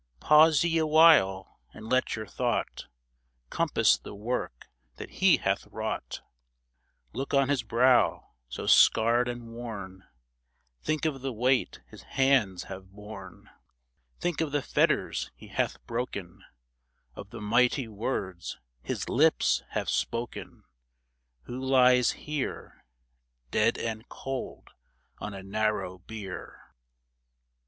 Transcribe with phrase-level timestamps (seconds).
[0.19, 2.87] Pause ye awhile and let your thought
[3.51, 6.21] Compass the work that he hath wrought;
[7.13, 10.07] Look on his brow so scarred and worn;
[10.81, 13.47] Think of the weight his hands have borne;
[14.19, 16.43] Think of the fetters he hath broken,
[17.13, 20.63] Of the mighty words his lips have spoken
[21.43, 22.83] Who lies here
[23.51, 24.71] Dead and cold
[25.19, 26.73] on a narrow bier